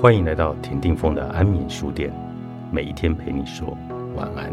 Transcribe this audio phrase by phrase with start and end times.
[0.00, 2.10] 欢迎来到田定峰的安眠书店，
[2.72, 3.76] 每一天陪你说
[4.16, 4.50] 晚安。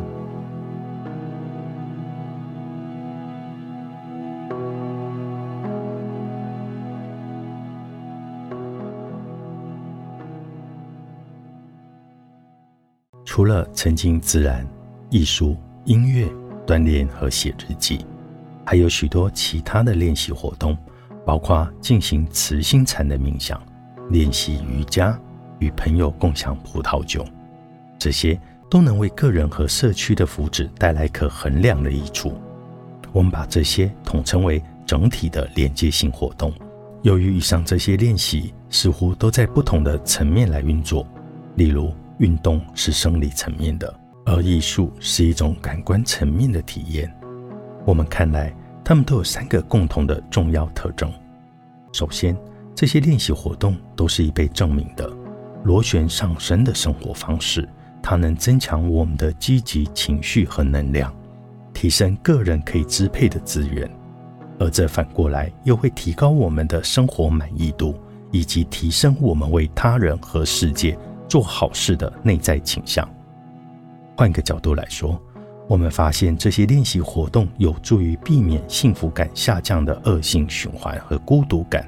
[13.23, 14.68] 除了沉浸自然、
[15.09, 15.55] 艺术、
[15.86, 16.27] 音乐、
[16.66, 18.05] 锻炼和写日记，
[18.66, 20.77] 还有许多其他的练习活动，
[21.26, 23.62] 包括进行慈心禅的冥想、
[24.09, 25.18] 练习瑜伽。
[25.60, 27.26] 与朋友共享葡萄酒，
[27.98, 28.40] 这些
[28.70, 32.34] 都能为个人和社区的福祉带来可衡量的益处。
[33.14, 36.54] 我们把这些统称为整体的连接性活动。
[37.04, 41.08] 由于以上这些练习似乎都在不同的层面来运作，
[41.56, 43.94] 例如运动是生理层面的，
[44.26, 47.12] 而艺术是一种感官层面的体验。
[47.86, 51.12] 我们看来，它们都有三个共同的重要特征。
[51.94, 52.36] 首先，
[52.76, 55.10] 这些练习活动都是已被证明的。
[55.68, 57.68] 螺旋上升的生活方式，
[58.01, 61.13] 它能增强我们的积极情绪和能量，
[61.74, 63.85] 提升个人可以支配的资源，
[64.59, 67.93] 而这反过来又会提高我们的生活满意度，
[68.31, 73.05] 以及提升我们为他人和世界做好事的内在倾向。
[74.15, 75.21] 换个角度来说，
[75.67, 81.85] 我们发现这些练习活动有助于避免幸福感下降的恶性循环和孤独感。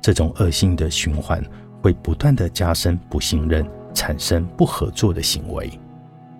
[0.00, 1.42] 这种恶性的循环。
[1.82, 5.68] 会不断的加深不信任，产生不合作的行为。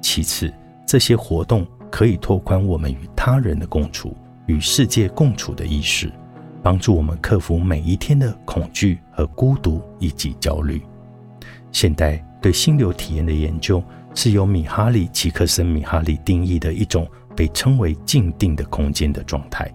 [0.01, 0.53] 其次，
[0.87, 6.13] 这些活动可以拓宽我们与他人的共处、与世界共处的意识，
[6.63, 10.81] 帮助我们克服每一天的恐惧和孤独以及焦虑。
[11.73, 13.83] 现代对心流体验的研究
[14.15, 17.05] 是由米哈里·奇克森米哈里定义的一种
[17.35, 19.69] 被称为静定的空间的状态。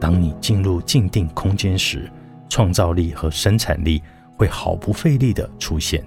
[0.00, 2.10] 当你进入静定空间时，
[2.48, 4.02] 创造力和生产力。
[4.38, 6.02] 会毫不费力地出现。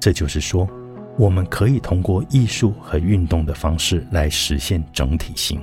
[0.00, 0.66] 这就是说，
[1.18, 5.60] 我们可以通过艺术和运动的方式来实现整体性。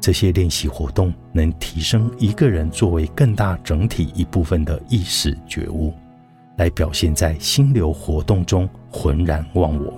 [0.00, 5.94] 这些练习活动能提升一个人作为更大整体一部分的意识觉悟，
[6.58, 9.94] 来表现在心流活动中浑然忘我。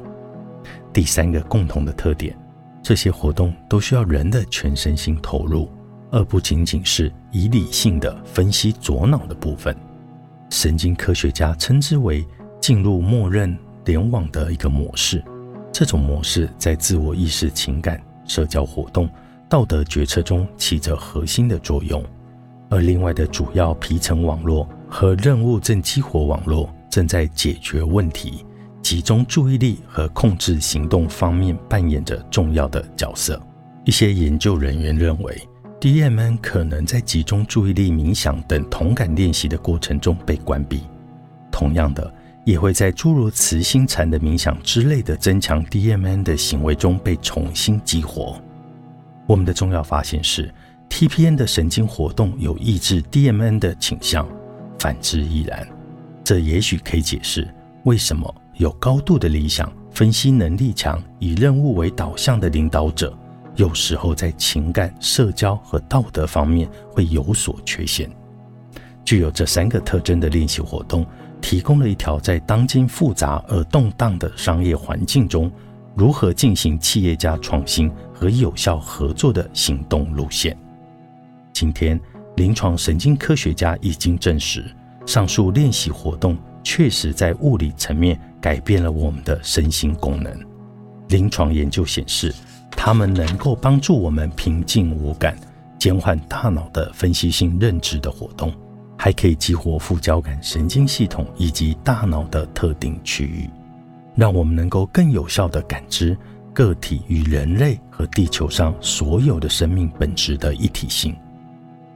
[0.93, 2.39] 第三个共同的特点，
[2.83, 5.69] 这些活动都需要人的全身心投入，
[6.13, 9.77] 而不仅仅是以理性的分析左脑的部分。
[10.51, 12.27] 神经科学家称之为
[12.61, 15.23] 进入默认联网的一个模式。
[15.73, 19.09] 这种模式在自我意识、情感、社交活动、
[19.49, 22.03] 道德决策中起着核心的作用。
[22.69, 28.45] 而另外的主要皮层网络和任务正激活网络正在解决问题、
[28.83, 33.41] 集中注意力和控制行动方面扮演着重要的角色。
[33.85, 35.49] 一些研究人员认为。
[35.87, 40.81] DMN 可能在集中注意力、冥想等同感练习的过程中被关闭，
[41.49, 42.13] 同样的，
[42.45, 48.37] 也会在诸如慈心禅的冥想之类的增强 DMN 的行为中被重新激活。
[49.29, 50.53] 我们的重要发现是
[50.91, 54.29] ，TPN 的神经活动有抑制 DMN 的倾向，
[54.81, 55.65] 反之亦然。
[56.25, 57.47] 这也许可以解释
[57.85, 63.17] 为什么有高度的理想、分析能力强、以任务为导向的领导者。
[63.57, 68.09] 有时候在情感、社交和道德方面会有所缺陷。
[69.03, 71.07] 具有这三个特征的练习活动，
[71.41, 75.51] 提供了一条在当今复杂而动荡的商业环境中，
[75.95, 80.57] 如何进行企业家创新和有效合作的行动路线。
[81.53, 81.99] 今天，
[82.37, 84.65] 临床神经科学家已经证实，
[85.07, 90.39] 上述练习活动确实在物理层面改变了我们的身心功能。
[91.09, 92.35] 临床研究显示。
[92.77, 95.37] 它们能够帮助我们平静无感，
[95.79, 98.53] 减缓大脑的分析性认知的活动，
[98.97, 103.51] 还可以激活副交感神经系统以及大脑的特定区域，
[104.15, 106.17] 让我们能够更有效地感知
[106.53, 111.17] 个体与人类和地球上所有的生命本质的一体性。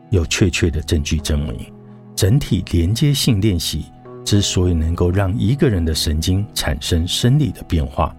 [0.08, 1.72] 有确切的证据证明，
[2.16, 3.84] 整体连接性练习
[4.24, 8.12] 之所以能够让一个人的神经产生生理的变化，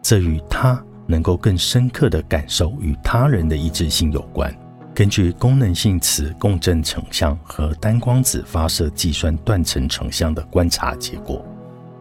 [0.00, 0.80] 这与他。
[1.06, 4.54] 能够更深刻地感受与他人的一致性有关。
[4.94, 11.42] 根据功能性磁共振成像和单光子发射计算断层成像的观察结果，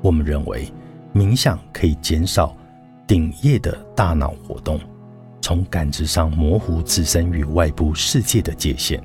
[0.01, 0.71] 我们认为
[1.13, 2.55] 冥想可以减少
[3.07, 4.77] 顶叶的大脑活动，
[5.41, 9.01] 从感知上模糊自身与外部世界的界限。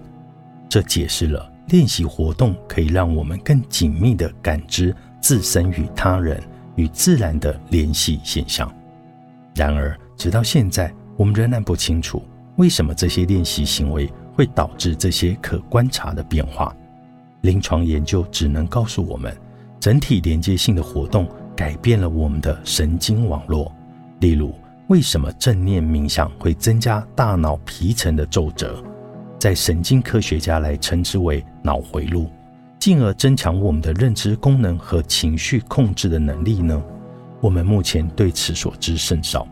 [0.68, 6.42] 这解释了练习活动可以让我们更紧密地感知自身与他人
[6.74, 8.68] 与自然的联系现象。
[9.56, 12.22] 然而，直到现在，我们仍然不清楚
[12.56, 16.76] 为什么这些练习行为会导致这些可观察的变化。
[17.40, 19.34] 临床研究只能告诉我们，
[19.80, 21.26] 整体连接性的活动
[21.56, 23.72] 改变了我们的神经网络。
[24.20, 24.54] 例如，
[24.88, 28.84] 为什么正念冥想会增加大脑皮层的皱褶？
[29.38, 32.28] 在神经科学家来称之为脑回路，
[32.78, 36.82] 进而增强我们的认知功能和情绪控制的能力呢？
[37.46, 39.46] 我们目前对此所知甚少。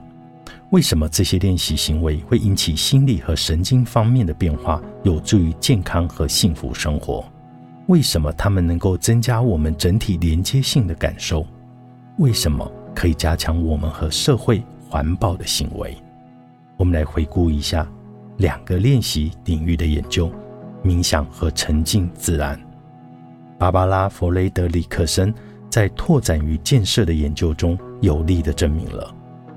[0.70, 7.24] 为什么这些练习行为会引起心理和神经方面的变化，有助于健康和幸福生活？
[7.86, 11.46] 为什么它们能够增加我们整体连接性的感受？
[12.18, 15.96] 为什么可以加强我们和社会环保的行为？
[16.76, 17.88] 我们来回顾一下
[18.38, 20.28] 两个练习领域的研究：
[20.82, 22.60] 冥想和沉浸自然。
[23.56, 25.32] 芭芭拉·弗雷德里克森
[25.74, 29.12] 在拓展与建设的研究中，有力地证明了，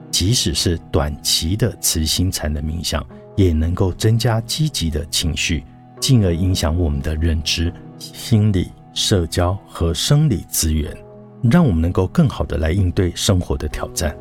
[0.09, 3.05] 即使是短期的慈心禅的冥想，
[3.35, 5.63] 也能够增加积极的情绪，
[5.99, 7.71] 进而影响我们的认知。
[7.99, 10.91] 心理、社交和生理资源，
[11.43, 14.17] 让我们能够更好的来应对生活的挑战。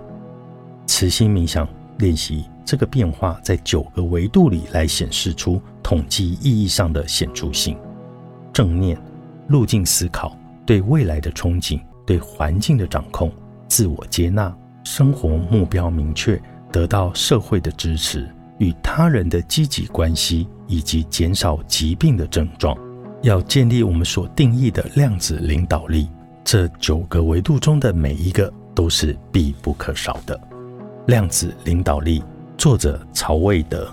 [0.86, 1.66] 慈心冥想
[1.96, 7.74] 练习这个变化，在九个维度里来显示出统计意义上的显著性：
[8.52, 9.00] 正念、
[9.48, 13.32] 路径思考、对未来的憧憬、对环境的掌控、
[13.68, 14.54] 自我接纳、
[14.84, 16.40] 生活目标明确、
[16.72, 18.28] 得到社会的支持、
[18.58, 22.76] 与他人的积极关系，以及减少疾病的症状。
[23.22, 26.08] 要建立我们所定义的量子领导力，
[26.44, 30.38] 这九个维度中的每一个都是必不可少的。
[31.06, 32.22] 量子领导力，
[32.58, 33.88] 作者曹卫德，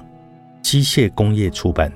[0.61, 1.91] 机械工业出版。